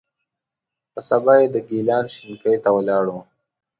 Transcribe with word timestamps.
په 0.91 0.99
سبا 1.09 1.33
یې 1.39 1.47
د 1.51 1.57
ګیلان 1.69 2.05
شینکۍ 2.13 2.55
ته 2.63 2.69
ولاړو. 2.77 3.17